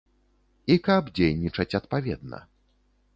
[0.75, 2.39] І каб дзейнічаць адпаведна.